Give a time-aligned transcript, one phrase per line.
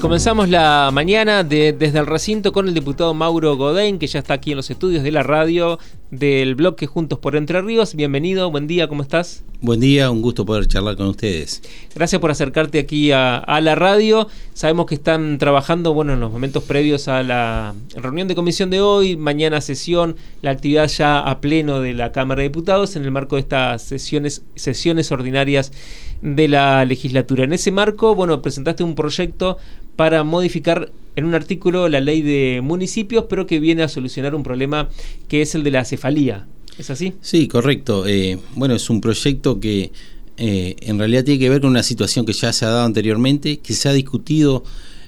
[0.00, 4.50] Comenzamos la mañana desde el recinto con el diputado Mauro Godén, que ya está aquí
[4.50, 5.78] en los estudios de la radio
[6.10, 7.94] del bloque Juntos por Entre Ríos.
[7.94, 9.42] Bienvenido, buen día, ¿cómo estás?
[9.62, 11.62] Buen día, un gusto poder charlar con ustedes.
[11.94, 14.28] Gracias por acercarte aquí a, la radio.
[14.52, 18.82] Sabemos que están trabajando, bueno, en los momentos previos a la reunión de comisión de
[18.82, 23.10] hoy, mañana sesión, la actividad ya a pleno de la Cámara de Diputados en el
[23.10, 25.72] marco de estas sesiones, sesiones ordinarias
[26.20, 27.44] de la legislatura.
[27.44, 29.56] En ese marco, bueno, presentaste un proyecto
[29.96, 34.42] para modificar en un artículo la ley de municipios, pero que viene a solucionar un
[34.42, 34.90] problema
[35.28, 36.46] que es el de la cefalía.
[36.78, 37.14] ¿Es así?
[37.20, 38.06] Sí, correcto.
[38.06, 39.92] Eh, bueno, es un proyecto que
[40.36, 43.58] eh, en realidad tiene que ver con una situación que ya se ha dado anteriormente,
[43.58, 44.62] que se ha discutido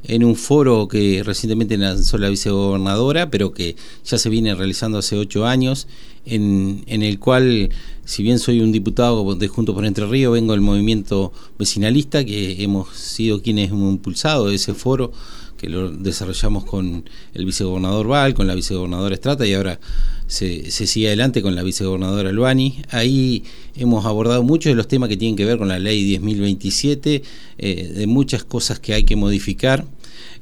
[0.04, 5.16] en un foro que recientemente lanzó la vicegobernadora, pero que ya se viene realizando hace
[5.16, 5.86] ocho años,
[6.24, 7.70] en, en el cual,
[8.04, 12.62] si bien soy un diputado de Juntos por Entre Ríos, vengo del movimiento vecinalista, que
[12.62, 15.12] hemos sido quienes hemos impulsado ese foro
[15.58, 19.78] que lo desarrollamos con el vicegobernador Val, con la vicegobernadora Estrata y ahora
[20.26, 22.82] se, sigue adelante con la vicegobernadora Luani.
[22.90, 23.44] Ahí
[23.76, 27.22] hemos abordado muchos de los temas que tienen que ver con la ley 10.027,
[27.58, 29.84] eh, de muchas cosas que hay que modificar.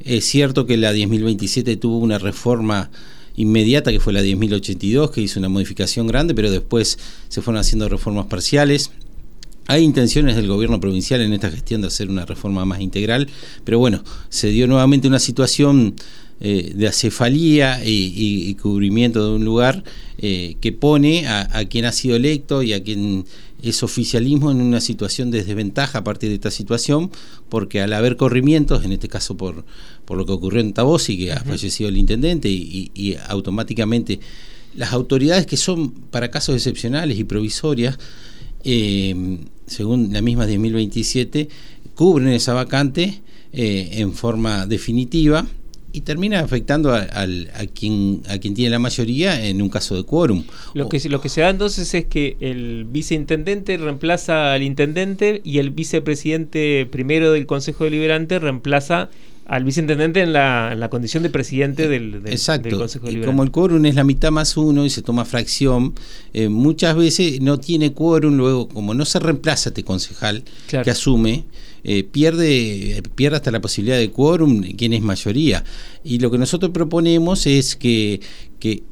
[0.05, 2.91] Es cierto que la 10.027 tuvo una reforma
[3.37, 7.89] inmediata que fue la 10.082, que hizo una modificación grande, pero después se fueron haciendo
[7.89, 8.91] reformas parciales.
[9.69, 13.29] Hay intenciones del gobierno provincial en esta gestión de hacer una reforma más integral,
[13.65, 15.95] pero bueno, se dio nuevamente una situación
[16.41, 19.83] eh, de acefalía y, cubrimiento de un lugar
[20.19, 23.25] eh, que pone a, quien ha sido electo y a quien
[23.63, 27.11] es oficialismo en una situación de desventaja a partir de esta situación,
[27.49, 29.65] porque al haber corrimientos, en este caso por,
[30.05, 34.21] por lo que ocurrió en Tabosi, que ha fallecido el intendente, y automáticamente
[34.77, 37.99] las autoridades que son para casos excepcionales y provisorias,
[38.69, 41.49] eh, según la misma 10.027,
[41.95, 43.21] cubren esa vacante
[43.53, 45.47] eh, en forma definitiva
[45.97, 47.07] y termina afectando a,
[47.73, 50.45] quien, a quien tiene la mayoría en un caso de quórum.
[50.75, 56.87] Lo que se da entonces es que el viceintendente reemplaza al intendente y el vicepresidente
[56.91, 59.09] primero del Consejo Deliberante reemplaza
[59.47, 62.77] al viceintendente en la, en la condición de presidente del, del, Exacto.
[62.77, 63.33] Consejo Deliberante.
[63.33, 65.95] Como el quórum es la mitad más uno y se toma fracción,
[66.33, 71.45] eh, muchas veces no tiene quórum, luego como no se reemplaza este concejal que asume,
[71.85, 75.63] eh, pierde, pierde hasta la posibilidad de quórum quien es mayoría.
[76.03, 78.21] Y lo que nosotros proponemos es que,
[78.59, 78.83] que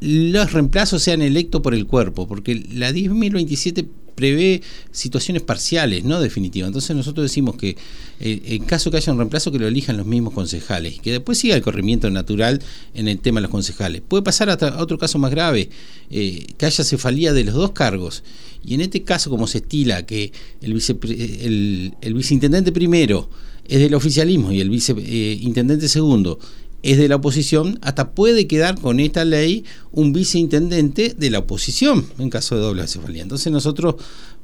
[0.00, 3.86] los reemplazos sean electos por el cuerpo, porque la 10.027
[4.16, 6.68] prevé situaciones parciales, no definitivas.
[6.68, 7.76] Entonces nosotros decimos que
[8.18, 11.38] eh, en caso que haya un reemplazo que lo elijan los mismos concejales que después
[11.38, 12.60] siga el corrimiento natural
[12.94, 14.02] en el tema de los concejales.
[14.06, 15.68] Puede pasar hasta otro caso más grave,
[16.10, 18.24] eh, que haya cefalía de los dos cargos.
[18.64, 23.28] Y en este caso, como se estila que el, el, el viceintendente primero
[23.68, 26.38] es del oficialismo y el viceintendente segundo
[26.86, 32.06] es de la oposición, hasta puede quedar con esta ley un viceintendente de la oposición
[32.18, 33.22] en caso de doble cefalía.
[33.22, 33.96] Entonces nosotros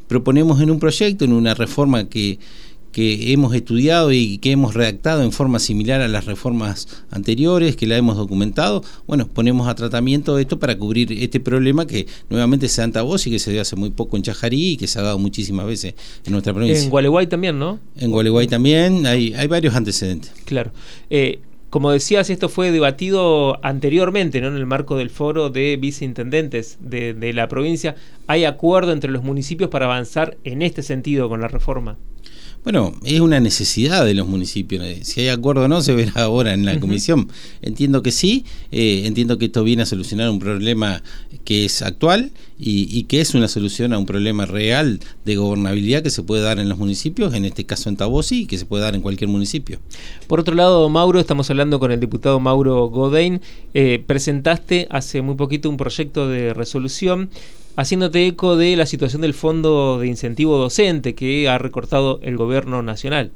[0.09, 2.41] proponemos en un proyecto, en una reforma que,
[2.91, 7.87] que hemos estudiado y que hemos redactado en forma similar a las reformas anteriores, que
[7.87, 12.81] la hemos documentado, bueno, ponemos a tratamiento esto para cubrir este problema que nuevamente se
[12.81, 15.03] da en y que se dio hace muy poco en Chajarí y que se ha
[15.03, 15.95] dado muchísimas veces
[16.27, 16.83] en nuestra provincia.
[16.83, 17.79] En Gualeguay también, ¿no?
[17.97, 20.33] En Gualeguay también, hay, hay varios antecedentes.
[20.45, 20.73] Claro.
[21.09, 21.39] Eh,
[21.73, 24.49] como decías, esto fue debatido anteriormente, ¿no?
[24.49, 27.97] En el marco del foro de viceintendentes de, de la provincia.
[28.27, 31.97] ¿Hay acuerdo entre los municipios para avanzar en este sentido con la reforma?
[32.65, 34.85] Bueno, es una necesidad de los municipios.
[34.85, 37.29] Eh, si hay acuerdo o no, se verá ahora en la comisión.
[37.61, 41.03] Entiendo que sí, eh, entiendo que esto viene a solucionar un problema
[41.45, 42.31] que es actual
[42.61, 46.61] y, que es una solución a un problema real de gobernabilidad que se puede dar
[46.61, 49.29] en los municipios, en este caso en Tabosi, y que se puede dar en cualquier
[49.29, 49.81] municipio.
[50.29, 53.41] Por otro lado, Mauro, estamos hablando con el diputado Mauro Godein.
[53.75, 57.29] Eh, presentaste hace muy poquito un proyecto de resolución
[57.77, 62.83] haciéndote eco de la situación del Fondo de Incentivo Docente que ha recortado el Gobierno
[62.83, 63.33] Nacional.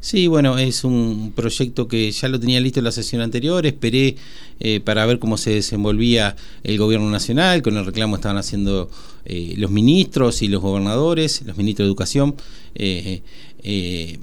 [0.00, 4.14] Sí, bueno, es un proyecto que ya lo tenía listo en la sesión anterior, esperé
[4.60, 8.88] eh, para ver cómo se desenvolvía el gobierno nacional, con el reclamo estaban haciendo
[9.24, 12.36] eh, los ministros y los gobernadores, los ministros de educación.
[12.76, 13.22] Eh,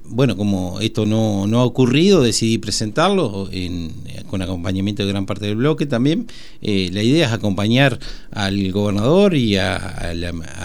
[0.05, 3.49] bueno, como esto no, ha ocurrido, decidí presentarlo
[4.29, 6.27] con acompañamiento de gran parte del bloque también.
[6.61, 7.99] la idea es acompañar
[8.31, 9.77] al gobernador y a,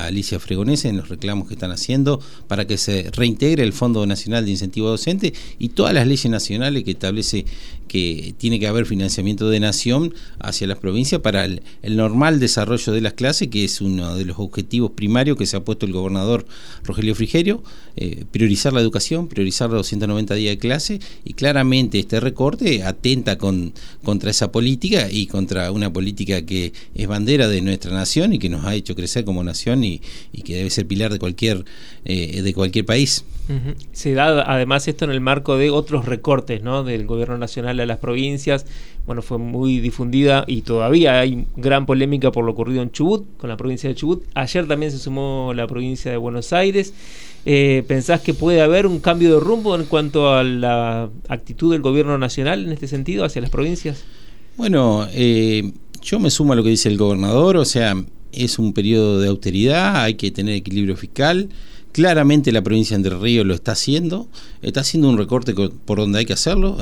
[0.04, 4.44] Alicia Fregonese en los reclamos que están haciendo para que se reintegre el Fondo Nacional
[4.44, 7.44] de Incentivo Docente y todas las leyes nacionales que establece
[7.90, 13.00] que tiene que haber financiamiento de nación hacia las provincias para el, normal desarrollo de
[13.00, 16.46] las clases, que es uno de los objetivos primarios que se ha puesto el gobernador
[16.84, 17.64] Rogelio Frigerio,
[17.96, 18.24] eh,
[18.68, 23.72] la educación, priorizar los 290 días de clase y claramente este recorte atenta con,
[24.04, 28.48] contra esa política y contra una política que es bandera de nuestra nación y que
[28.48, 30.00] nos ha hecho crecer como nación y,
[30.44, 31.64] que debe ser pilar de cualquier,
[32.04, 33.24] eh, de cualquier país.
[33.92, 36.84] Se da además esto en el marco de otros recortes ¿no?
[36.84, 38.64] del gobierno nacional a las provincias.
[39.06, 43.50] Bueno, fue muy difundida y todavía hay gran polémica por lo ocurrido en Chubut, con
[43.50, 44.22] la provincia de Chubut.
[44.34, 46.94] Ayer también se sumó la provincia de Buenos Aires.
[47.46, 51.80] Eh, ¿Pensás que puede haber un cambio de rumbo en cuanto a la actitud del
[51.80, 54.04] gobierno nacional en este sentido hacia las provincias?
[54.56, 55.72] Bueno, eh,
[56.02, 57.94] yo me sumo a lo que dice el gobernador, o sea,
[58.32, 61.48] es un periodo de austeridad, hay que tener equilibrio fiscal.
[61.92, 64.28] Claramente la provincia de Entre Ríos lo está haciendo,
[64.62, 66.78] está haciendo un recorte por donde hay que hacerlo,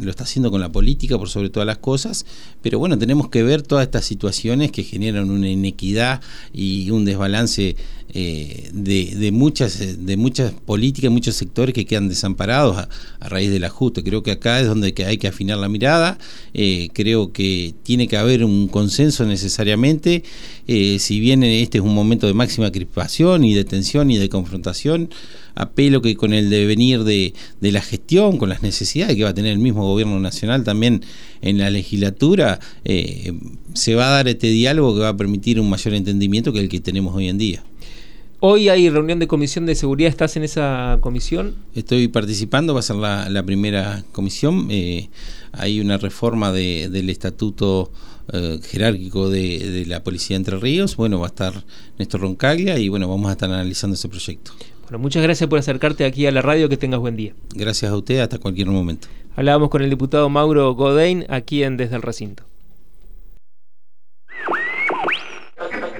[0.00, 2.26] lo está haciendo con la política por sobre todas las cosas,
[2.60, 6.20] pero bueno, tenemos que ver todas estas situaciones que generan una inequidad
[6.52, 7.76] y un desbalance
[8.14, 12.88] eh, de, muchas, de muchas políticas, muchos sectores que quedan desamparados a,
[13.28, 14.02] raíz del ajuste.
[14.02, 16.18] Creo que acá es donde hay que afinar la mirada,
[16.54, 20.24] eh, creo que tiene que haber un consenso necesariamente,
[20.66, 24.30] eh, si bien este es un momento de máxima crispación y de tensión y de
[24.48, 25.10] confrontación,
[25.54, 29.34] apelo que con el devenir de, de la gestión, con las necesidades que va a
[29.34, 31.04] tener el mismo gobierno nacional también
[31.42, 35.94] en la legislatura, se va a dar este diálogo que va a permitir un mayor
[35.94, 37.62] entendimiento que el que tenemos hoy en día.
[38.40, 41.56] Hoy hay reunión de comisión de seguridad, ¿estás en esa comisión?
[41.74, 44.68] Estoy participando, va a ser la, primera comisión.
[44.70, 45.08] Eh,
[45.50, 47.90] hay una reforma del estatuto
[48.32, 50.94] eh, jerárquico de, la Policía de Entre Ríos.
[50.94, 51.64] Bueno, va a estar
[51.98, 54.52] Néstor Roncaglia y bueno, vamos a estar analizando ese proyecto.
[54.82, 57.34] Bueno, muchas gracias por acercarte aquí a la radio, que tengas buen día.
[57.56, 59.08] Gracias a usted, hasta cualquier momento.
[59.34, 62.47] Hablábamos con el diputado Mauro Godain aquí en Desde el Recinto.